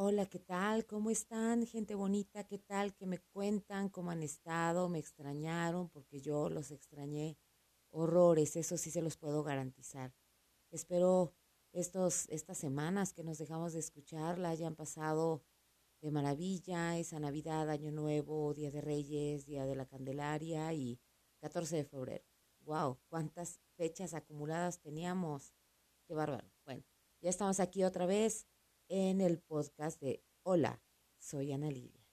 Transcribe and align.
Hola, 0.00 0.26
¿qué 0.26 0.38
tal? 0.38 0.86
¿Cómo 0.86 1.10
están, 1.10 1.66
gente 1.66 1.96
bonita? 1.96 2.44
¿Qué 2.44 2.58
tal? 2.58 2.94
¿Qué 2.94 3.04
me 3.04 3.18
cuentan? 3.18 3.88
¿Cómo 3.88 4.12
han 4.12 4.22
estado? 4.22 4.88
¿Me 4.88 5.00
extrañaron? 5.00 5.88
Porque 5.88 6.20
yo 6.20 6.48
los 6.48 6.70
extrañé 6.70 7.36
horrores, 7.90 8.54
eso 8.54 8.76
sí 8.76 8.92
se 8.92 9.02
los 9.02 9.16
puedo 9.16 9.42
garantizar. 9.42 10.14
Espero 10.70 11.34
estos, 11.72 12.28
estas 12.28 12.58
semanas 12.58 13.12
que 13.12 13.24
nos 13.24 13.38
dejamos 13.38 13.72
de 13.72 13.80
escuchar 13.80 14.38
la 14.38 14.50
hayan 14.50 14.76
pasado 14.76 15.42
de 16.00 16.12
maravilla, 16.12 16.96
esa 16.96 17.18
Navidad, 17.18 17.68
Año 17.68 17.90
Nuevo, 17.90 18.54
Día 18.54 18.70
de 18.70 18.80
Reyes, 18.80 19.46
Día 19.46 19.66
de 19.66 19.74
la 19.74 19.86
Candelaria 19.86 20.72
y 20.74 21.00
14 21.40 21.74
de 21.74 21.84
febrero. 21.84 22.24
¡Wow! 22.60 23.00
¿Cuántas 23.08 23.58
fechas 23.74 24.14
acumuladas 24.14 24.78
teníamos? 24.78 25.56
¡Qué 26.06 26.14
bárbaro! 26.14 26.52
Bueno, 26.64 26.84
ya 27.20 27.30
estamos 27.30 27.58
aquí 27.58 27.82
otra 27.82 28.06
vez 28.06 28.46
en 28.88 29.20
el 29.20 29.38
podcast 29.38 30.00
de 30.00 30.24
Hola, 30.42 30.82
soy 31.18 31.52
Ana 31.52 31.70
Lidia. 31.70 32.06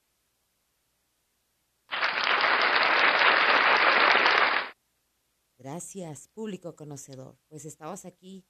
Gracias, 5.57 6.27
público 6.27 6.75
conocedor. 6.75 7.39
Pues 7.47 7.65
estamos 7.65 8.05
aquí 8.05 8.45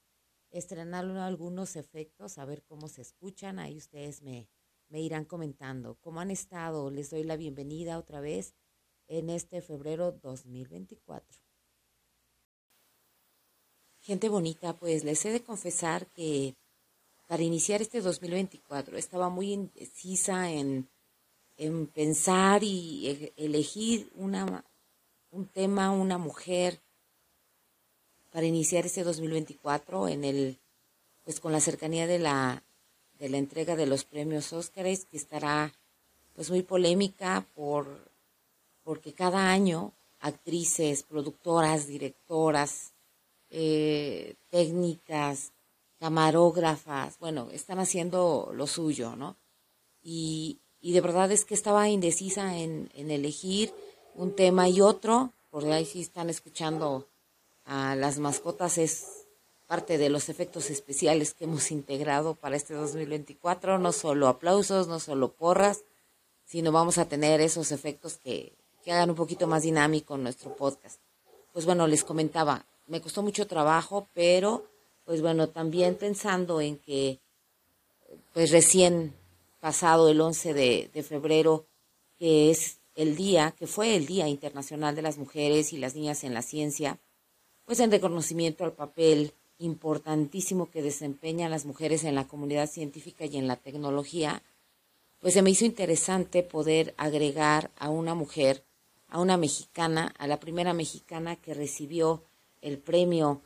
estrenando 0.52 1.22
algunos 1.22 1.76
efectos, 1.76 2.38
a 2.38 2.46
ver 2.46 2.64
cómo 2.64 2.88
se 2.88 3.02
escuchan. 3.02 3.60
Ahí 3.60 3.78
ustedes 3.78 4.22
me, 4.22 4.50
me 4.90 5.02
irán 5.02 5.26
comentando 5.26 5.96
cómo 6.02 6.20
han 6.20 6.32
estado. 6.32 6.90
Les 6.90 7.12
doy 7.12 7.24
la 7.24 7.38
bienvenida 7.38 8.00
otra 8.00 8.20
vez 8.20 8.56
en 9.08 9.30
este 9.30 9.62
febrero 9.62 10.12
2024. 10.12 11.40
Gente 14.00 14.30
bonita, 14.30 14.78
pues 14.78 15.04
les 15.04 15.24
he 15.26 15.32
de 15.32 15.44
confesar 15.44 16.08
que 16.08 16.56
para 17.28 17.44
iniciar 17.44 17.82
este 17.82 18.02
2024. 18.02 18.98
Estaba 18.98 19.30
muy 19.30 19.54
indecisa 19.54 20.52
en, 20.52 20.90
en 21.58 21.88
pensar 21.88 22.64
y 22.64 23.08
e, 23.08 23.34
elegir 23.38 24.12
una, 24.16 24.64
un 25.32 25.48
tema, 25.48 25.92
una 25.92 26.18
mujer 26.18 26.82
para 28.32 28.46
iniciar 28.46 28.86
este 28.86 29.04
2024 29.04 30.10
en 30.10 30.24
el 30.24 30.60
pues 31.24 31.40
con 31.40 31.52
la 31.52 31.62
cercanía 31.62 32.06
de 32.06 32.20
la 32.20 32.64
de 33.18 33.30
la 33.30 33.38
entrega 33.38 33.76
de 33.76 33.86
los 33.86 34.04
premios 34.04 34.52
Óscares 34.52 35.06
que 35.06 35.18
estará 35.18 35.74
pues 36.36 36.50
muy 36.50 36.62
polémica 36.62 37.48
por 37.56 37.88
porque 38.84 39.14
cada 39.14 39.50
año 39.50 39.94
actrices, 40.20 41.04
productoras, 41.04 41.88
directoras, 41.88 42.94
eh, 43.50 44.36
técnicas, 44.50 45.54
camarógrafas, 46.00 47.18
bueno, 47.20 47.50
están 47.52 47.80
haciendo 47.80 48.52
lo 48.54 48.68
suyo, 48.68 49.16
¿no? 49.16 49.38
Y, 50.02 50.60
y 50.80 50.94
de 50.94 51.02
verdad 51.02 51.32
es 51.32 51.46
que 51.46 51.54
estaba 51.54 51.90
indecisa 51.90 52.58
en, 52.58 52.90
en, 52.94 53.12
elegir 53.12 53.74
un 54.14 54.36
tema 54.36 54.70
y 54.70 54.82
otro, 54.82 55.34
por 55.50 55.66
ahí 55.66 55.86
sí 55.86 56.02
están 56.02 56.30
escuchando 56.30 57.08
a 57.66 57.96
las 57.96 58.20
mascotas, 58.20 58.78
es 58.78 59.26
parte 59.66 59.98
de 59.98 60.10
los 60.10 60.30
efectos 60.30 60.70
especiales 60.70 61.34
que 61.34 61.46
hemos 61.46 61.72
integrado 61.72 62.36
para 62.36 62.56
este 62.56 62.76
2024, 62.76 63.80
no 63.80 63.92
solo 63.92 64.28
aplausos, 64.28 64.88
no 64.88 65.00
solo 65.00 65.32
porras, 65.32 65.84
sino 66.46 66.72
vamos 66.72 67.00
a 67.00 67.08
tener 67.10 67.42
esos 67.42 67.72
efectos 67.72 68.18
que, 68.18 68.54
que 68.84 68.92
hagan 68.92 69.10
un 69.10 69.16
poquito 69.16 69.48
más 69.48 69.64
dinámico 69.64 70.16
nuestro 70.18 70.56
podcast. 70.56 71.00
Pues 71.52 71.66
bueno, 71.66 71.88
les 71.88 72.04
comentaba, 72.04 72.66
me 72.86 73.02
costó 73.02 73.24
mucho 73.24 73.48
trabajo, 73.48 74.08
pero 74.14 74.68
pues 75.06 75.22
bueno, 75.22 75.50
también 75.50 75.96
pensando 75.96 76.60
en 76.62 76.78
que 76.78 77.20
pues 78.34 78.52
recién 78.52 79.14
pasado 79.60 80.10
el 80.10 80.20
11 80.20 80.54
de, 80.54 80.90
de, 80.94 81.04
febrero, 81.04 81.66
que 82.18 82.52
es 82.52 82.80
el 82.96 83.16
día, 83.16 83.54
que 83.58 83.68
fue 83.68 83.96
el 83.96 84.06
Día 84.06 84.28
Internacional 84.28 84.96
de 84.96 85.02
las 85.02 85.18
Mujeres 85.18 85.74
y 85.74 85.78
las 85.78 85.96
Niñas 85.96 86.24
en 86.24 86.34
la 86.34 86.42
Ciencia, 86.42 87.00
pues 87.66 87.80
en 87.80 87.92
reconocimiento 87.92 88.64
al 88.64 88.74
papel 88.74 89.34
importantísimo 89.58 90.70
que 90.70 90.82
desempeñan 90.82 91.52
las 91.52 91.66
mujeres 91.66 92.04
en 92.04 92.16
la 92.16 92.28
comunidad 92.28 92.70
científica 92.70 93.26
y 93.26 93.38
en 93.38 93.48
la 93.48 93.56
tecnología, 93.56 94.44
pues 95.20 95.34
se 95.34 95.42
me 95.42 95.50
hizo 95.50 95.66
interesante 95.66 96.44
poder 96.44 96.94
agregar 96.98 97.72
a 97.78 97.90
una 97.90 98.14
mujer, 98.14 98.64
a 99.08 99.20
una 99.20 99.38
mexicana, 99.38 100.14
a 100.18 100.28
la 100.28 100.40
primera 100.40 100.74
mexicana 100.74 101.36
que 101.36 101.54
recibió 101.54 102.24
el 102.62 102.78
premio 102.78 103.42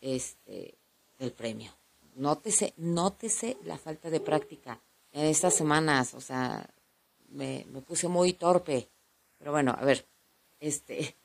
este, 0.00 0.74
del 1.18 1.32
premio. 1.32 1.72
Nótese, 2.16 2.74
nótese 2.76 3.56
la 3.64 3.78
falta 3.78 4.10
de 4.10 4.20
práctica 4.20 4.80
en 5.12 5.26
estas 5.26 5.54
semanas, 5.54 6.14
o 6.14 6.20
sea, 6.20 6.68
me, 7.28 7.66
me 7.70 7.80
puse 7.80 8.08
muy 8.08 8.32
torpe. 8.32 8.88
Pero 9.38 9.52
bueno, 9.52 9.74
a 9.78 9.84
ver, 9.84 10.06
este, 10.60 11.16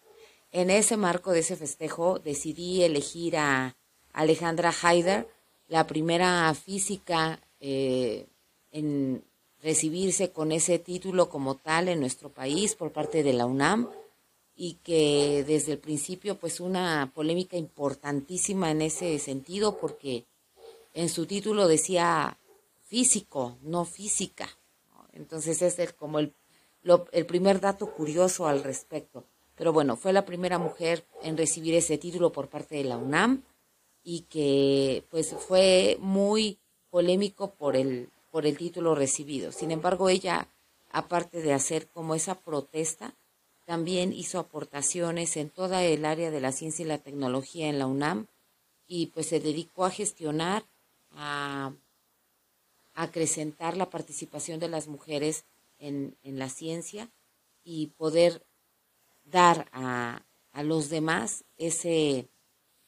en 0.52 0.70
ese 0.70 0.98
marco 0.98 1.32
de 1.32 1.40
ese 1.40 1.56
festejo 1.56 2.20
decidí 2.20 2.84
elegir 2.84 3.38
a 3.38 3.76
Alejandra 4.14 4.74
Haider, 4.82 5.28
la 5.68 5.86
primera 5.86 6.54
física 6.56 7.40
eh, 7.60 8.28
en 8.72 9.24
recibirse 9.62 10.32
con 10.32 10.52
ese 10.52 10.80
título 10.80 11.30
como 11.30 11.56
tal 11.56 11.90
en 11.90 12.00
nuestro 12.00 12.30
país 12.30 12.76
por 12.76 12.92
parte 12.92 13.24
de 13.24 13.34
la 13.34 13.46
UNAM 13.46 13.90
y 14.62 14.74
que 14.84 15.46
desde 15.48 15.72
el 15.72 15.78
principio 15.78 16.38
pues 16.38 16.60
una 16.60 17.14
polémica 17.16 17.56
importantísima 17.56 18.70
en 18.70 18.82
ese 18.82 19.18
sentido 19.18 19.78
porque 19.78 20.26
en 20.94 21.08
su 21.08 21.26
título 21.26 21.66
decía 21.66 22.38
físico, 22.84 23.58
no 23.62 23.86
física. 23.86 24.50
Entonces 25.14 25.62
ese 25.62 25.84
es 25.84 25.94
como 25.94 26.20
el, 26.20 26.34
el 27.14 27.26
primer 27.26 27.62
dato 27.62 27.94
curioso 27.94 28.48
al 28.48 28.62
respecto. 28.62 29.24
Pero 29.56 29.72
bueno, 29.72 29.96
fue 29.96 30.12
la 30.12 30.26
primera 30.26 30.58
mujer 30.58 31.06
en 31.24 31.38
recibir 31.38 31.74
ese 31.74 31.98
título 31.98 32.34
por 32.34 32.50
parte 32.50 32.76
de 32.76 32.84
la 32.84 32.98
UNAM 32.98 33.44
y 34.04 34.24
que 34.24 35.06
pues 35.10 35.34
fue 35.48 35.96
muy 36.02 36.60
polémico 36.90 37.52
por 37.52 37.78
el, 37.78 38.10
por 38.30 38.46
el 38.46 38.58
título 38.58 38.94
recibido. 38.94 39.54
Sin 39.54 39.72
embargo, 39.72 40.10
ella, 40.10 40.50
aparte 40.92 41.42
de 41.42 41.54
hacer 41.54 41.88
como 41.88 42.14
esa 42.14 42.36
protesta, 42.36 43.16
también 43.70 44.14
hizo 44.14 44.40
aportaciones 44.40 45.38
en 45.38 45.52
toda 45.52 45.84
el 45.84 46.04
área 46.04 46.32
de 46.32 46.42
la 46.42 46.52
ciencia 46.52 46.84
y 46.84 46.88
la 46.88 46.98
tecnología 46.98 47.70
en 47.70 47.78
la 47.78 47.86
UNAM 47.86 48.26
y 48.88 49.06
pues 49.14 49.28
se 49.28 49.40
dedicó 49.40 49.86
a 49.86 49.92
gestionar, 49.92 50.66
a, 51.12 51.72
acrecentar 52.96 53.78
la 53.78 53.92
participación 53.92 54.60
de 54.60 54.70
las 54.70 54.88
mujeres 54.88 55.44
en, 55.78 56.16
en 56.24 56.40
la 56.40 56.50
ciencia 56.50 57.10
y 57.64 57.92
poder 57.96 58.42
dar 59.26 59.68
a, 59.72 60.24
a 60.52 60.64
los 60.64 60.90
demás 60.90 61.44
ese, 61.60 62.26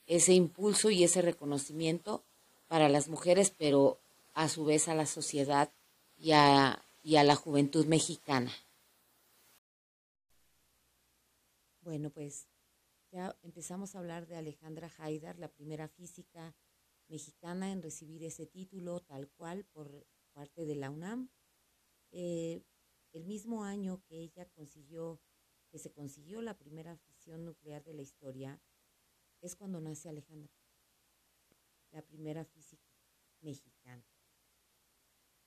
ese 0.08 0.34
impulso 0.34 0.90
y 0.90 1.04
ese 1.04 1.22
reconocimiento 1.22 2.24
para 2.68 2.90
las 2.90 3.08
mujeres, 3.08 3.54
pero 3.56 4.00
a 4.34 4.50
su 4.50 4.66
vez 4.66 4.88
a 4.88 4.96
la 4.96 5.06
sociedad 5.06 5.70
y 6.18 6.32
a, 6.32 6.82
y 7.04 7.18
a 7.18 7.24
la 7.24 7.36
juventud 7.36 7.86
mexicana. 7.86 8.52
Bueno, 11.82 12.12
pues 12.12 12.48
ya 13.12 13.36
empezamos 13.42 13.96
a 13.96 14.00
hablar 14.00 14.28
de 14.28 14.36
Alejandra 14.36 14.92
Haidar, 15.00 15.40
la 15.40 15.52
primera 15.52 15.88
física 15.88 16.56
mexicana 17.08 17.72
en 17.72 17.82
recibir 17.82 18.24
ese 18.24 18.46
título 18.46 19.00
tal 19.00 19.28
cual 19.30 19.66
por 19.66 20.06
parte 20.32 20.66
de 20.66 20.76
la 20.76 20.92
UNAM. 20.92 21.32
Eh, 22.12 22.64
el 23.14 23.26
mismo 23.26 23.64
año 23.64 24.04
que 24.06 24.20
ella 24.20 24.48
consiguió, 24.52 25.20
que 25.72 25.80
se 25.80 25.92
consiguió 25.92 26.44
la 26.44 26.56
primera 26.56 26.96
fisión 26.98 27.46
nuclear 27.46 27.84
de 27.84 27.96
la 27.96 28.04
historia, 28.04 28.62
es 29.42 29.56
cuando 29.56 29.82
nace 29.82 30.08
Alejandra, 30.08 30.54
la 31.90 32.04
primera 32.04 32.46
física 32.46 32.94
mexicana. 33.42 34.06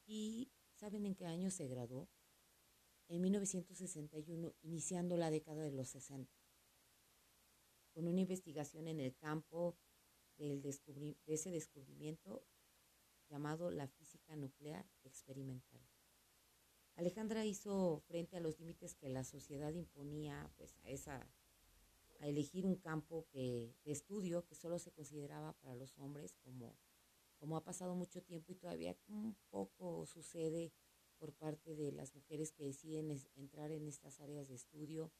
¿Y 0.04 0.50
saben 0.72 1.06
en 1.06 1.14
qué 1.14 1.26
año 1.26 1.52
se 1.52 1.68
graduó? 1.68 2.08
En 3.08 3.20
1961, 3.20 4.54
iniciando 4.62 5.16
la 5.16 5.30
década 5.30 5.62
de 5.62 5.72
los 5.72 5.88
60, 5.88 6.32
con 7.92 8.08
una 8.08 8.20
investigación 8.20 8.88
en 8.88 9.00
el 9.00 9.14
campo 9.16 9.76
del 10.36 10.62
de 10.62 11.14
ese 11.26 11.50
descubrimiento 11.50 12.44
llamado 13.28 13.70
la 13.70 13.86
física 13.86 14.36
nuclear 14.36 14.86
experimental. 15.04 15.80
Alejandra 16.96 17.44
hizo 17.44 18.02
frente 18.06 18.36
a 18.36 18.40
los 18.40 18.58
límites 18.60 18.94
que 18.94 19.08
la 19.08 19.24
sociedad 19.24 19.72
imponía 19.74 20.50
pues, 20.56 20.76
a, 20.84 20.90
esa, 20.90 21.28
a 22.20 22.28
elegir 22.28 22.66
un 22.66 22.76
campo 22.76 23.26
de 23.32 23.74
estudio 23.84 24.44
que 24.44 24.54
solo 24.54 24.78
se 24.78 24.92
consideraba 24.92 25.54
para 25.54 25.74
los 25.74 25.98
hombres, 25.98 26.36
como, 26.44 26.76
como 27.38 27.56
ha 27.56 27.64
pasado 27.64 27.96
mucho 27.96 28.22
tiempo 28.22 28.52
y 28.52 28.56
todavía 28.56 28.96
un 29.08 29.36
poco 29.50 30.06
sucede 30.06 30.72
por 31.18 31.32
parte 31.32 31.74
de 31.74 31.92
las 31.92 32.14
mujeres 32.14 32.52
que 32.52 32.64
deciden 32.64 33.10
entrar 33.36 33.70
en 33.70 33.86
estas 33.86 34.20
áreas 34.20 34.48
de 34.48 34.54
estudio 34.54 35.12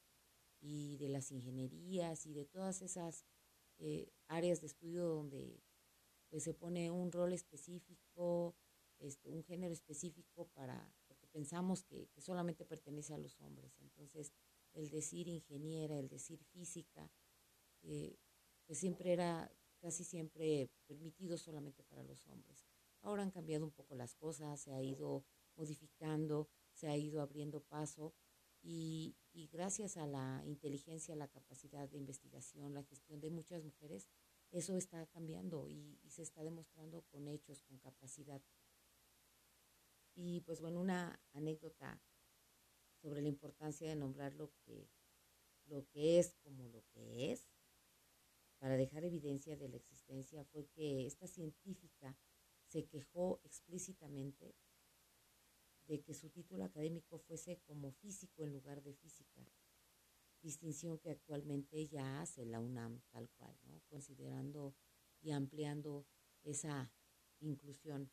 y 0.59 0.97
de 0.97 1.09
las 1.09 1.31
ingenierías 1.31 2.25
y 2.25 2.33
de 2.33 2.45
todas 2.45 2.81
esas 2.81 3.25
eh, 3.77 4.11
áreas 4.27 4.61
de 4.61 4.67
estudio 4.67 5.05
donde 5.05 5.61
pues 6.29 6.43
se 6.43 6.53
pone 6.53 6.91
un 6.91 7.11
rol 7.11 7.33
específico 7.33 8.55
este, 8.99 9.29
un 9.31 9.43
género 9.43 9.73
específico 9.73 10.47
para, 10.53 10.93
porque 11.07 11.27
pensamos 11.27 11.83
que, 11.83 12.09
solamente 12.17 12.65
pertenece 12.65 13.13
a 13.13 13.17
los 13.17 13.39
hombres. 13.41 13.77
Entonces, 13.79 14.31
el 14.73 14.89
decir 14.89 15.27
ingeniera, 15.27 15.99
el 15.99 16.07
decir 16.07 16.43
física, 16.45 17.11
eh, 17.83 18.17
pues 18.65 18.79
siempre 18.79 19.13
era 19.13 19.51
casi 19.79 20.03
siempre 20.03 20.69
permitido 20.87 21.37
solamente 21.37 21.83
para 21.83 22.03
los 22.03 22.25
hombres. 22.27 22.65
Ahora 23.01 23.21
han 23.21 23.31
cambiado 23.31 23.65
un 23.65 23.71
poco 23.71 23.95
las 23.95 24.15
cosas, 24.15 24.59
se 24.59 24.73
ha 24.73 24.81
ido 24.81 25.23
modificando, 25.55 26.49
se 26.73 26.87
ha 26.87 26.97
ido 26.97 27.21
abriendo 27.21 27.61
paso 27.61 28.13
y, 28.61 29.15
gracias 29.51 29.95
a 29.95 30.07
la 30.07 30.41
inteligencia, 30.45 31.15
la 31.15 31.27
capacidad 31.27 31.87
de 31.87 31.97
investigación, 31.97 32.73
la 32.73 32.83
gestión 32.83 33.21
de 33.21 33.29
muchas 33.29 33.63
mujeres, 33.63 34.09
eso 34.51 34.75
está 34.75 35.05
cambiando 35.07 35.69
y, 35.69 35.99
se 36.09 36.23
está 36.23 36.43
demostrando 36.43 37.03
con 37.11 37.27
hechos, 37.27 37.61
con 37.61 37.77
capacidad. 37.77 38.41
Y 40.15 40.41
pues 40.41 40.61
bueno, 40.61 40.79
una 40.79 41.21
anécdota 41.33 42.01
sobre 43.01 43.21
la 43.21 43.27
importancia 43.27 43.87
de 43.87 43.95
nombrar 43.95 44.33
lo 44.33 44.51
que, 44.65 44.89
lo 45.65 45.87
que 45.89 46.19
es 46.19 46.33
como 46.43 46.67
lo 46.67 46.83
que 46.93 47.31
es, 47.31 47.47
para 48.57 48.77
dejar 48.77 49.03
evidencia 49.03 49.57
de 49.57 49.69
la 49.69 49.77
existencia, 49.77 50.43
fue 50.45 50.65
que 50.69 51.05
esta 51.05 51.27
científica 51.27 52.17
se 52.65 52.87
quejó 52.87 53.41
explícitamente 53.43 54.55
de 55.87 56.01
que 56.01 56.13
su 56.13 56.29
título 56.29 56.63
académico 56.63 57.19
fuese 57.19 57.59
como 57.61 57.91
físico 57.91 58.43
en 58.43 58.53
lugar 58.53 58.81
de 58.81 58.93
física, 58.93 59.45
distinción 60.41 60.99
que 60.99 61.11
actualmente 61.11 61.87
ya 61.87 62.21
hace 62.21 62.45
la 62.45 62.59
UNAM 62.59 63.01
tal 63.11 63.29
cual, 63.31 63.57
¿no? 63.63 63.81
considerando 63.89 64.75
y 65.21 65.31
ampliando 65.31 66.05
esa 66.43 66.91
inclusión. 67.39 68.11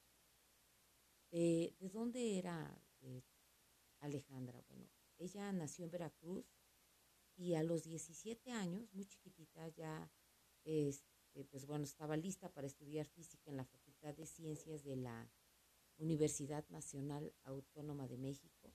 ¿De 1.30 1.74
dónde 1.92 2.38
era 2.38 2.78
eh, 3.00 3.22
Alejandra? 4.00 4.62
Bueno, 4.68 4.90
ella 5.18 5.50
nació 5.52 5.84
en 5.84 5.90
Veracruz 5.90 6.44
y 7.36 7.54
a 7.54 7.62
los 7.62 7.84
17 7.84 8.52
años, 8.52 8.92
muy 8.92 9.06
chiquitita, 9.06 9.68
ya 9.68 10.10
este, 10.64 11.44
pues 11.50 11.66
bueno, 11.66 11.84
estaba 11.84 12.16
lista 12.16 12.52
para 12.52 12.66
estudiar 12.66 13.06
física 13.06 13.50
en 13.50 13.56
la 13.56 13.64
Facultad 13.64 14.14
de 14.14 14.26
Ciencias 14.26 14.84
de 14.84 14.96
la 14.96 15.30
Universidad 15.98 16.68
Nacional 16.68 17.34
Autónoma 17.42 18.08
de 18.08 18.18
México. 18.18 18.74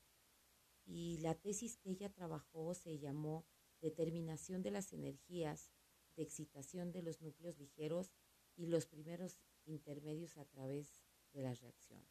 Y 0.85 1.17
la 1.17 1.35
tesis 1.35 1.77
que 1.77 1.91
ella 1.91 2.13
trabajó 2.13 2.73
se 2.73 2.97
llamó 2.99 3.45
Determinación 3.81 4.63
de 4.63 4.71
las 4.71 4.91
energías 4.91 5.71
de 6.15 6.23
excitación 6.23 6.91
de 6.91 7.03
los 7.03 7.21
núcleos 7.21 7.57
ligeros 7.59 8.11
y 8.55 8.65
los 8.65 8.87
primeros 8.87 9.39
intermedios 9.65 10.37
a 10.37 10.45
través 10.45 11.03
de 11.31 11.43
las 11.43 11.61
reacciones. 11.61 12.09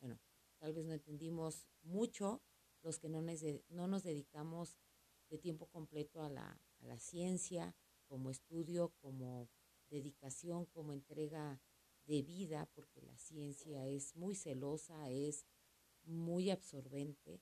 Bueno, 0.00 0.18
tal 0.58 0.72
vez 0.72 0.84
no 0.84 0.92
entendimos 0.92 1.68
mucho 1.82 2.42
los 2.82 2.98
que 2.98 3.08
no 3.08 3.22
nos, 3.22 4.02
dedicamos 4.02 4.78
de 5.30 5.38
tiempo 5.38 5.66
completo 5.66 6.22
a 6.22 6.28
la, 6.28 6.60
a 6.80 6.86
la 6.86 6.98
ciencia, 6.98 7.76
como 8.08 8.30
estudio, 8.30 8.92
como 9.00 9.48
dedicación, 9.88 10.66
como 10.66 10.92
entrega 10.92 11.62
de 12.06 12.22
vida, 12.22 12.68
porque 12.74 13.00
la 13.02 13.16
ciencia 13.16 13.86
es 13.86 14.16
muy 14.16 14.34
celosa, 14.34 15.10
es 15.10 15.46
muy 16.04 16.50
absorbente 16.50 17.40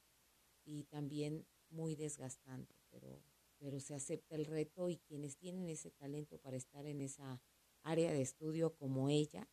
y 0.64 0.84
también 0.84 1.46
muy 1.70 1.96
desgastante, 1.96 2.74
pero, 2.90 3.22
pero 3.58 3.80
se 3.80 3.94
acepta 3.94 4.34
el 4.34 4.44
reto 4.44 4.88
y 4.88 4.98
quienes 4.98 5.36
tienen 5.36 5.68
ese 5.68 5.90
talento 5.90 6.38
para 6.38 6.56
estar 6.56 6.86
en 6.86 7.00
esa 7.00 7.40
área 7.82 8.12
de 8.12 8.20
estudio 8.20 8.74
como 8.76 9.08
ella, 9.08 9.48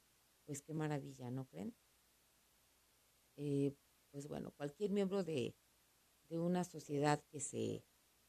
pues 0.46 0.62
qué 0.62 0.74
maravilla, 0.74 1.32
¿no 1.32 1.46
creen? 1.48 1.76
Eh, 3.38 3.74
pues 4.12 4.28
bueno, 4.28 4.52
cualquier 4.52 4.92
miembro 4.92 5.24
de, 5.24 5.56
de 6.30 6.40
una 6.40 6.64
sociedad 6.64 7.24
que 7.30 7.40
se, 7.40 7.84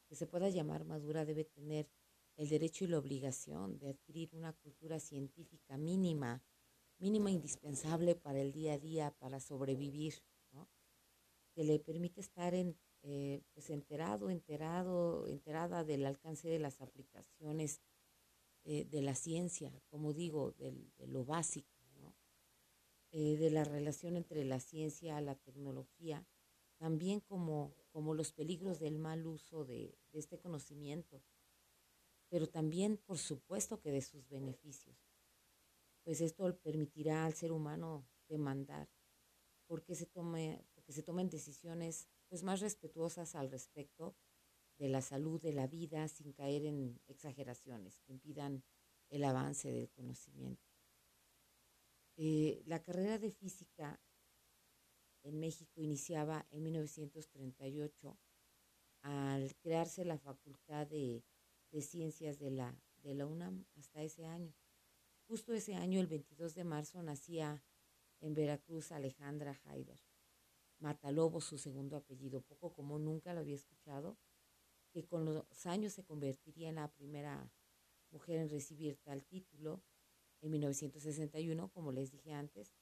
que 0.07 0.15
se 0.15 0.27
pueda 0.27 0.49
llamar 0.49 0.85
madura 0.85 1.25
debe 1.25 1.45
tener 1.45 1.89
el 2.37 2.47
derecho 2.47 2.85
y 2.85 2.87
la 2.87 2.99
obligación 2.99 3.79
de 3.79 3.89
adquirir 3.89 4.33
una 4.33 4.53
cultura 4.53 4.99
científica 4.99 5.77
mínima, 5.77 6.41
mínima 6.99 7.31
indispensable 7.31 8.15
para 8.15 8.39
el 8.39 8.51
día 8.51 8.73
a 8.73 8.77
día, 8.77 9.11
para 9.19 9.39
sobrevivir, 9.39 10.21
que 11.55 11.63
le 11.63 11.79
permite 11.79 12.21
estar 12.21 12.53
eh, 12.53 13.41
pues 13.53 13.69
enterado, 13.69 14.29
enterado, 14.29 15.27
enterada 15.27 15.83
del 15.83 16.05
alcance 16.05 16.47
de 16.47 16.59
las 16.59 16.79
aplicaciones 16.81 17.81
eh, 18.63 18.85
de 18.85 19.01
la 19.01 19.15
ciencia, 19.15 19.71
como 19.89 20.13
digo, 20.13 20.51
de 20.51 21.07
lo 21.07 21.25
básico, 21.25 21.67
eh, 23.11 23.37
de 23.37 23.49
la 23.49 23.63
relación 23.63 24.15
entre 24.15 24.45
la 24.45 24.59
ciencia, 24.59 25.19
la 25.21 25.35
tecnología, 25.35 26.27
también 26.77 27.19
como, 27.21 27.73
como 27.91 28.13
los 28.13 28.31
peligros 28.31 28.79
del 28.79 28.99
mal 28.99 29.25
uso 29.25 29.65
de 29.65 29.97
este 30.13 30.37
conocimiento 30.37 31.23
pero 32.29 32.47
también, 32.47 32.97
por 32.97 33.17
supuesto, 33.17 33.81
que 33.81 33.91
de 33.91 34.01
sus 34.01 34.29
beneficios. 34.29 35.08
Pues 36.03 36.21
esto 36.21 36.57
permitirá 36.59 37.25
al 37.25 37.33
ser 37.33 37.51
humano 37.51 38.07
demandar 38.27 38.89
porque 39.67 39.95
se, 39.95 40.05
tome, 40.07 40.65
porque 40.73 40.93
se 40.93 41.03
tomen 41.03 41.29
decisiones 41.29 42.07
pues, 42.27 42.43
más 42.43 42.59
respetuosas 42.61 43.35
al 43.35 43.51
respecto 43.51 44.15
de 44.77 44.89
la 44.89 45.01
salud, 45.01 45.41
de 45.41 45.53
la 45.53 45.67
vida, 45.67 46.07
sin 46.07 46.33
caer 46.33 46.65
en 46.65 46.99
exageraciones 47.07 47.99
que 47.99 48.13
impidan 48.13 48.63
el 49.09 49.23
avance 49.23 49.71
del 49.71 49.89
conocimiento. 49.89 50.63
Eh, 52.15 52.63
la 52.65 52.81
carrera 52.81 53.17
de 53.19 53.31
física 53.31 54.01
en 55.23 55.39
México 55.39 55.81
iniciaba 55.81 56.47
en 56.49 56.63
1938 56.63 58.17
al 59.01 59.55
crearse 59.57 60.05
la 60.05 60.17
Facultad 60.17 60.87
de 60.87 61.23
de 61.71 61.81
Ciencias 61.81 62.39
de 62.39 62.51
la, 62.51 62.75
de 63.03 63.13
la 63.13 63.25
UNAM 63.25 63.65
hasta 63.75 64.01
ese 64.01 64.25
año. 64.25 64.53
Justo 65.29 65.53
ese 65.53 65.75
año, 65.75 65.99
el 65.99 66.07
22 66.07 66.55
de 66.55 66.63
marzo, 66.63 67.03
nacía 67.03 67.63
en 68.19 68.33
Veracruz 68.33 68.91
Alejandra 68.91 69.61
Haider. 69.63 69.99
Matalobo, 70.79 71.39
su 71.39 71.59
segundo 71.59 71.97
apellido, 71.97 72.41
poco 72.41 72.73
como 72.73 72.97
nunca 72.97 73.35
lo 73.35 73.41
había 73.41 73.53
escuchado, 73.53 74.17
que 74.91 75.05
con 75.05 75.25
los 75.25 75.45
años 75.67 75.93
se 75.93 76.03
convertiría 76.03 76.69
en 76.69 76.75
la 76.77 76.91
primera 76.91 77.53
mujer 78.09 78.37
en 78.37 78.49
recibir 78.49 78.97
tal 79.03 79.23
título. 79.23 79.83
En 80.41 80.49
1961, 80.49 81.69
como 81.73 81.91
les 81.91 82.09
dije 82.09 82.33
antes, 82.33 82.73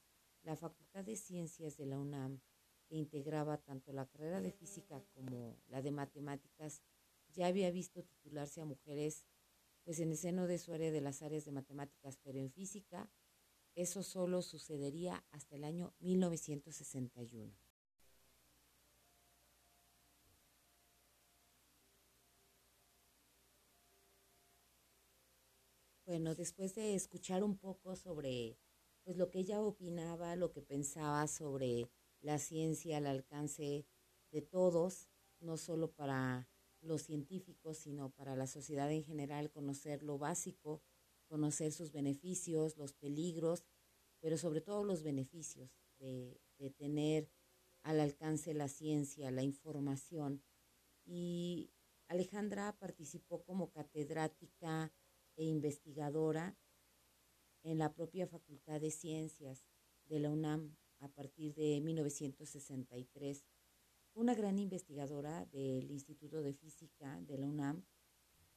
la 0.41 0.55
Facultad 0.55 1.03
de 1.03 1.17
Ciencias 1.17 1.75
de 1.75 1.85
la 1.85 1.99
UNAM, 1.99 2.39
que 2.87 2.95
integraba 2.95 3.57
tanto 3.57 3.91
la 3.91 4.05
carrera 4.05 4.39
de 4.39 4.53
física 4.53 5.03
como 5.13 5.59
la 5.67 5.81
de 5.81 5.91
matemáticas, 5.91 6.81
ya 7.33 7.47
había 7.47 7.71
visto 7.71 8.05
titularse 8.05 8.61
a 8.61 8.65
mujeres 8.65 9.25
pues 9.87 10.01
en 10.01 10.11
el 10.11 10.17
seno 10.17 10.47
de 10.47 10.57
su 10.57 10.73
área 10.73 10.91
de 10.91 10.99
las 10.99 11.21
áreas 11.21 11.45
de 11.45 11.53
matemáticas, 11.53 12.17
pero 12.21 12.39
en 12.39 12.51
física 12.51 13.09
eso 13.73 14.03
solo 14.03 14.41
sucedería 14.41 15.23
hasta 15.31 15.55
el 15.55 15.63
año 15.63 15.93
1961. 15.99 17.57
Bueno, 26.05 26.35
después 26.35 26.75
de 26.75 26.93
escuchar 26.93 27.41
un 27.41 27.57
poco 27.57 27.95
sobre 27.95 28.57
pues 29.05 29.15
lo 29.15 29.31
que 29.31 29.39
ella 29.39 29.61
opinaba, 29.61 30.35
lo 30.35 30.51
que 30.51 30.61
pensaba 30.61 31.25
sobre 31.27 31.89
la 32.19 32.39
ciencia 32.39 32.97
al 32.97 33.07
alcance 33.07 33.85
de 34.31 34.41
todos, 34.41 35.07
no 35.39 35.55
solo 35.55 35.93
para 35.93 36.49
los 36.87 37.03
científicos, 37.03 37.77
sino 37.77 38.09
para 38.09 38.35
la 38.35 38.47
sociedad 38.47 38.91
en 38.91 39.03
general, 39.03 39.51
conocer 39.51 40.03
lo 40.03 40.17
básico, 40.17 40.81
conocer 41.27 41.71
sus 41.71 41.91
beneficios, 41.91 42.77
los 42.77 42.93
peligros, 42.93 43.65
pero 44.19 44.37
sobre 44.37 44.61
todo 44.61 44.83
los 44.83 45.03
beneficios 45.03 45.69
de, 45.99 46.41
tener 46.77 47.29
al 47.83 47.99
alcance 47.99 48.53
la 48.53 48.67
ciencia, 48.67 49.31
la 49.31 49.43
información. 49.43 50.43
Y 51.05 51.71
Alejandra 52.07 52.77
participó 52.77 53.43
como 53.43 53.71
catedrática 53.71 54.91
e 55.35 55.45
investigadora 55.45 56.57
en 57.63 57.77
la 57.77 57.93
propia 57.93 58.27
Facultad 58.27 58.81
de 58.81 58.91
Ciencias 58.91 59.65
de 60.05 60.19
la 60.19 60.31
UNAM 60.31 60.75
a 60.99 61.09
partir 61.09 61.53
de 61.53 61.79
1963 61.81 63.45
una 64.17 64.33
gran 64.33 64.57
investigadora 64.57 65.45
del 65.45 65.91
Instituto 65.91 66.41
de 66.41 66.51
Física 66.51 67.19
de 67.21 67.37
la 67.37 67.45
UNAM. 67.45 67.85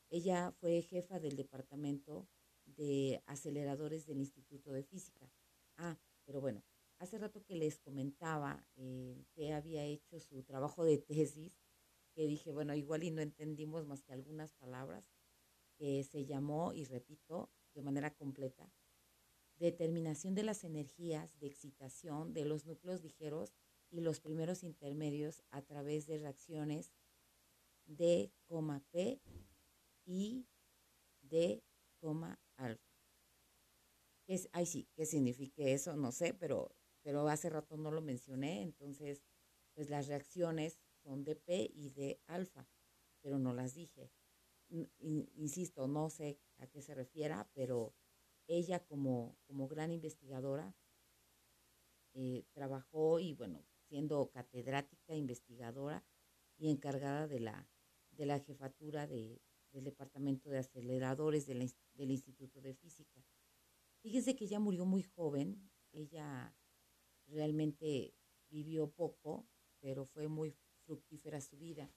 Ella 0.08 0.52
fue 0.52 0.80
jefa 0.80 1.20
del 1.20 1.36
departamento 1.36 2.26
de 2.64 3.22
aceleradores 3.26 4.06
del 4.06 4.20
Instituto 4.20 4.72
de 4.72 4.82
Física. 4.82 5.30
Ah, 5.76 5.98
pero 6.24 6.40
bueno, 6.40 6.64
hace 6.98 7.18
rato 7.18 7.44
que 7.44 7.56
les 7.56 7.78
comentaba 7.78 8.66
eh, 8.76 9.26
que 9.34 9.52
había 9.52 9.84
hecho 9.84 10.18
su 10.18 10.42
trabajo 10.44 10.82
de 10.82 10.96
tesis, 10.96 11.52
que 12.14 12.26
dije, 12.26 12.52
bueno, 12.52 12.74
igual 12.74 13.04
y 13.04 13.10
no 13.10 13.20
entendimos 13.20 13.86
más 13.86 14.02
que 14.02 14.14
algunas 14.14 14.54
palabras, 14.54 15.04
que 15.76 16.02
se 16.04 16.24
llamó, 16.24 16.72
y 16.72 16.84
repito, 16.84 17.50
de 17.74 17.82
manera 17.82 18.14
completa, 18.14 18.72
determinación 19.56 20.34
de 20.34 20.42
las 20.42 20.64
energías 20.64 21.38
de 21.38 21.48
excitación 21.48 22.32
de 22.32 22.46
los 22.46 22.64
núcleos 22.64 23.02
ligeros 23.02 23.52
y 23.90 24.00
los 24.00 24.20
primeros 24.20 24.62
intermedios 24.62 25.42
a 25.50 25.62
través 25.62 26.06
de 26.06 26.18
reacciones 26.18 26.92
D, 27.86 28.32
P 28.92 29.20
y 30.04 30.46
D, 31.22 31.64
alfa. 32.56 32.90
¿Qué 34.24 34.34
es, 34.34 34.48
ay 34.52 34.66
sí, 34.66 34.88
¿qué 34.94 35.06
significa 35.06 35.64
eso? 35.64 35.96
No 35.96 36.12
sé, 36.12 36.34
pero, 36.34 36.74
pero 37.02 37.28
hace 37.28 37.50
rato 37.50 37.76
no 37.76 37.90
lo 37.90 38.00
mencioné, 38.00 38.62
entonces 38.62 39.24
pues 39.74 39.90
las 39.90 40.08
reacciones 40.08 40.80
son 41.02 41.24
de 41.24 41.36
P 41.36 41.70
y 41.74 41.90
de 41.90 42.20
alfa, 42.26 42.68
pero 43.22 43.38
no 43.38 43.52
las 43.52 43.74
dije. 43.74 44.12
Insisto, 45.00 45.88
no 45.88 46.10
sé 46.10 46.38
a 46.58 46.66
qué 46.68 46.80
se 46.80 46.94
refiera, 46.94 47.50
pero 47.54 47.94
ella 48.46 48.84
como, 48.84 49.36
como 49.46 49.66
gran 49.66 49.90
investigadora 49.90 50.76
eh, 52.14 52.44
trabajó 52.52 53.18
y 53.18 53.34
bueno, 53.34 53.64
siendo 53.90 54.30
catedrática, 54.30 55.16
investigadora 55.16 56.04
y 56.56 56.70
encargada 56.70 57.26
de 57.26 57.40
la, 57.40 57.68
de 58.12 58.24
la 58.24 58.38
jefatura 58.38 59.08
de, 59.08 59.42
del 59.72 59.82
Departamento 59.82 60.48
de 60.48 60.58
Aceleradores 60.58 61.46
del 61.46 62.10
Instituto 62.10 62.60
de 62.60 62.74
Física. 62.74 63.20
Fíjense 64.00 64.36
que 64.36 64.44
ella 64.44 64.60
murió 64.60 64.86
muy 64.86 65.02
joven, 65.02 65.70
ella 65.90 66.54
realmente 67.26 68.14
vivió 68.48 68.92
poco, 68.92 69.48
pero 69.80 70.06
fue 70.06 70.28
muy 70.28 70.56
fructífera 70.86 71.40
su 71.40 71.58
vida. 71.58 71.90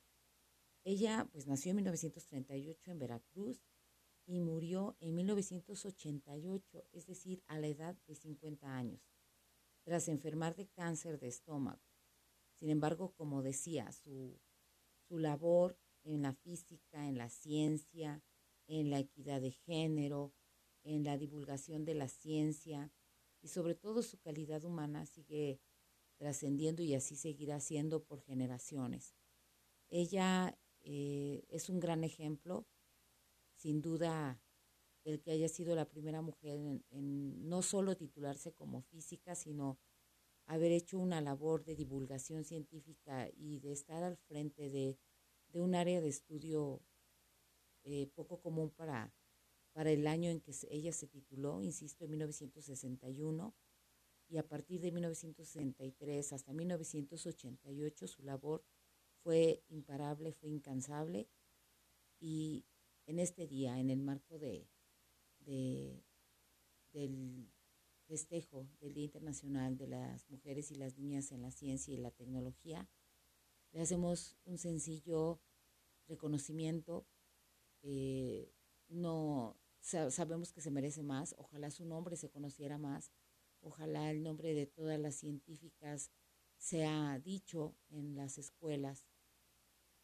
Ella 0.83 1.29
pues 1.31 1.45
nació 1.45 1.69
en 1.69 1.77
1938 1.77 2.91
en 2.91 2.99
Veracruz 2.99 3.63
y 4.25 4.39
murió 4.39 4.97
en 4.99 5.13
1988, 5.15 6.87
es 6.91 7.05
decir, 7.05 7.43
a 7.47 7.59
la 7.59 7.67
edad 7.67 7.95
de 8.07 8.15
50 8.15 8.75
años, 8.75 9.12
tras 9.83 10.07
enfermar 10.07 10.55
de 10.55 10.67
cáncer 10.67 11.19
de 11.19 11.27
estómago. 11.27 11.81
Sin 12.53 12.69
embargo, 12.69 13.13
como 13.13 13.41
decía, 13.41 13.91
su, 13.91 14.39
su 15.07 15.19
labor 15.19 15.77
en 16.03 16.21
la 16.21 16.33
física, 16.33 17.07
en 17.07 17.17
la 17.17 17.29
ciencia, 17.29 18.23
en 18.67 18.89
la 18.89 18.99
equidad 18.99 19.41
de 19.41 19.51
género, 19.51 20.33
en 20.83 21.03
la 21.03 21.17
divulgación 21.17 21.85
de 21.85 21.93
la 21.93 22.07
ciencia 22.07 22.91
y 23.41 23.49
sobre 23.49 23.75
todo 23.75 24.03
su 24.03 24.19
calidad 24.19 24.63
humana 24.63 25.05
sigue 25.05 25.61
trascendiendo 26.17 26.81
y 26.81 26.93
así 26.93 27.15
seguirá 27.15 27.59
siendo 27.59 28.03
por 28.03 28.21
generaciones. 28.21 29.15
Ella 29.89 30.57
eh, 30.81 31.45
es 31.49 31.69
un 31.69 31.79
gran 31.79 32.03
ejemplo, 32.03 32.67
sin 33.55 33.81
duda, 33.81 34.41
del 35.03 35.21
que 35.21 35.31
haya 35.31 35.49
sido 35.49 35.75
la 35.75 35.89
primera 35.89 36.21
mujer 36.21 36.57
en, 36.91 37.49
no 37.49 37.61
solo 37.61 37.95
titularse 37.95 38.53
como 38.53 38.81
física, 38.81 39.35
sino 39.35 39.79
haber 40.45 40.71
hecho 40.71 40.97
una 40.99 41.21
labor 41.21 41.63
de 41.63 41.75
divulgación 41.75 42.43
científica 42.43 43.29
y 43.35 43.59
de 43.59 43.71
estar 43.71 44.03
al 44.03 44.17
frente 44.17 44.69
de, 44.69 44.97
un 45.53 45.75
área 45.75 46.01
de 46.01 46.09
estudio 46.09 46.81
eh, 47.83 48.07
poco 48.15 48.41
común 48.41 48.71
para, 48.71 49.13
para 49.71 49.91
el 49.91 50.07
año 50.07 50.31
en 50.31 50.41
que 50.41 50.51
ella 50.71 50.91
se 50.91 51.07
tituló, 51.07 51.61
insisto, 51.61 52.05
en 52.05 52.11
1961, 52.11 53.55
y 54.29 54.37
a 54.37 54.47
partir 54.47 54.81
de 54.81 54.91
1963 54.91 56.33
hasta 56.33 56.53
1988 56.53 58.07
su 58.07 58.23
labor 58.23 58.65
fue 59.21 59.63
imparable, 59.69 60.31
fue 60.31 60.49
incansable, 60.49 61.29
y 62.19 62.65
en 63.05 63.19
este 63.19 63.47
día, 63.47 63.79
en 63.79 63.89
el 63.89 64.01
marco 64.01 64.39
de, 64.39 64.72
de 65.45 66.03
del 66.93 67.51
festejo 68.05 68.67
del 68.79 68.93
Día 68.93 69.05
Internacional 69.05 69.77
de 69.77 69.87
las 69.87 70.29
Mujeres 70.29 70.71
y 70.71 70.75
las 70.75 70.97
Niñas 70.97 71.31
en 71.31 71.41
la 71.41 71.51
Ciencia 71.51 71.93
y 71.93 71.97
la 71.97 72.11
Tecnología, 72.11 72.87
le 73.71 73.81
hacemos 73.81 74.37
un 74.45 74.57
sencillo 74.57 75.41
reconocimiento. 76.07 77.07
Eh, 77.81 78.53
no 78.87 79.57
sabemos 79.81 80.53
que 80.53 80.61
se 80.61 80.71
merece 80.71 81.03
más, 81.03 81.35
ojalá 81.37 81.71
su 81.71 81.85
nombre 81.85 82.15
se 82.15 82.29
conociera 82.29 82.77
más, 82.77 83.11
ojalá 83.59 84.11
el 84.11 84.23
nombre 84.23 84.53
de 84.53 84.67
todas 84.67 84.99
las 84.99 85.15
científicas 85.15 86.11
sea 86.57 87.19
dicho 87.19 87.75
en 87.89 88.15
las 88.15 88.37
escuelas 88.37 89.05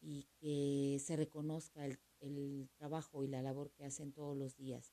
y 0.00 0.28
que 0.38 0.98
se 1.00 1.16
reconozca 1.16 1.86
el, 1.86 1.98
el 2.18 2.68
trabajo 2.76 3.24
y 3.24 3.28
la 3.28 3.40
labor 3.40 3.70
que 3.70 3.84
hacen 3.84 4.12
todos 4.12 4.36
los 4.36 4.56
días 4.56 4.92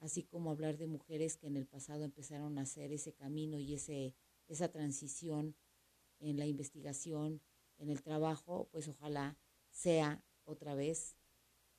así 0.00 0.22
como 0.24 0.50
hablar 0.50 0.76
de 0.78 0.86
mujeres 0.86 1.36
que 1.36 1.46
en 1.46 1.56
el 1.56 1.66
pasado 1.66 2.04
empezaron 2.04 2.58
a 2.58 2.62
hacer 2.62 2.92
ese 2.92 3.12
camino 3.12 3.58
y 3.58 3.74
ese, 3.74 4.14
esa 4.48 4.70
transición 4.70 5.54
en 6.18 6.38
la 6.38 6.46
investigación, 6.46 7.40
en 7.78 7.90
el 7.90 8.02
trabajo, 8.02 8.68
pues 8.72 8.88
ojalá 8.88 9.38
sea 9.70 10.22
otra 10.44 10.74
vez 10.74 11.16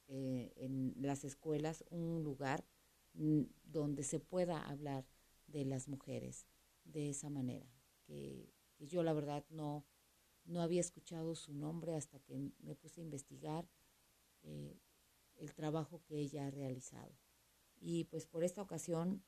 eh, 0.07 0.53
en 0.55 0.93
las 0.97 1.23
escuelas 1.23 1.83
un 1.89 2.23
lugar 2.23 2.65
mm, 3.13 3.43
donde 3.63 4.03
se 4.03 4.19
pueda 4.19 4.61
hablar 4.61 5.05
de 5.47 5.65
las 5.65 5.87
mujeres 5.87 6.47
de 6.85 7.09
esa 7.09 7.29
manera, 7.29 7.69
que, 8.05 8.53
yo 8.79 9.03
la 9.03 9.13
verdad 9.13 9.45
no, 9.51 9.85
no 10.45 10.61
había 10.61 10.81
escuchado 10.81 11.35
su 11.35 11.53
nombre 11.53 11.95
hasta 11.95 12.19
que 12.19 12.51
me 12.59 12.73
puse 12.73 12.99
a 12.99 13.03
investigar 13.03 13.69
eh, 14.41 14.79
el 15.35 15.53
trabajo 15.53 16.01
que 16.03 16.17
ella 16.17 16.47
ha 16.47 16.51
realizado. 16.51 17.15
Y 17.81 18.05
pues 18.05 18.27
por 18.27 18.43
esta 18.43 18.61
ocasión, 18.61 19.25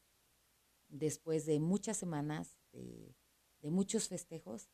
después 0.87 1.45
de 1.47 1.59
muchas 1.59 1.97
semanas, 1.97 2.59
de, 2.71 3.15
muchos 3.63 4.07
festejos, 4.07 4.69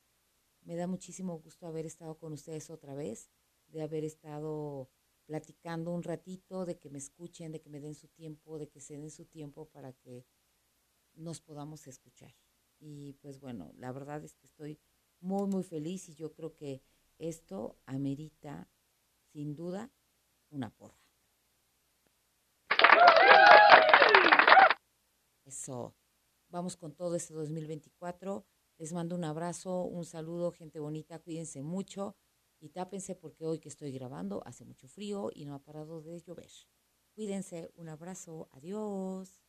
me 0.62 0.76
da 0.76 0.86
muchísimo 0.86 1.40
gusto 1.40 1.66
haber 1.66 1.86
estado 1.86 2.18
con 2.18 2.34
ustedes 2.34 2.70
otra 2.70 2.94
vez, 2.94 3.32
de 3.68 3.82
haber 3.82 4.04
estado 4.04 4.92
platicando 5.26 5.92
un 5.92 6.04
ratito, 6.04 6.66
de 6.66 6.78
que 6.78 6.90
me 6.90 6.98
escuchen, 6.98 7.54
de 7.54 7.62
que 7.62 7.70
me 7.70 7.80
den 7.80 7.96
su 7.96 8.10
tiempo, 8.10 8.60
de 8.60 8.68
que 8.68 8.82
se 8.82 8.98
den 8.98 9.12
su 9.12 9.26
tiempo 9.26 9.70
para 9.70 9.94
que 9.94 10.26
nos 11.14 11.40
podamos 11.40 11.88
escuchar. 11.88 12.36
Y 12.80 13.14
pues 13.22 13.40
bueno, 13.40 13.72
la 13.76 13.92
verdad 13.94 14.24
es 14.24 14.36
que 14.36 14.48
estoy 14.48 14.80
muy, 15.22 15.48
muy 15.48 15.64
feliz 15.64 16.10
y 16.10 16.16
yo 16.16 16.34
creo 16.34 16.56
que 16.56 16.82
esto 17.18 17.78
amerita, 17.86 18.70
sin 19.32 19.56
duda, 19.56 19.92
una 20.50 20.76
porra. 20.76 21.09
Eso. 25.50 25.96
Vamos 26.50 26.78
con 26.78 26.94
todo 26.94 27.16
este 27.16 27.34
2024. 27.34 28.46
Les 28.78 28.94
mando 28.94 29.16
un 29.16 29.24
abrazo, 29.24 29.84
un 29.86 30.06
saludo, 30.06 30.52
gente 30.52 30.80
bonita. 30.80 31.18
Cuídense 31.18 31.64
mucho 31.64 32.16
y 32.60 32.70
tápense 32.70 33.16
porque 33.16 33.48
hoy 33.48 33.58
que 33.58 33.70
estoy 33.70 33.92
grabando 33.92 34.44
hace 34.46 34.64
mucho 34.64 34.88
frío 34.88 35.32
y 35.34 35.46
no 35.46 35.56
ha 35.56 35.64
parado 35.64 36.04
de 36.04 36.20
llover. 36.22 36.52
Cuídense, 37.16 37.72
un 37.76 37.90
abrazo, 37.90 38.48
adiós. 38.52 39.49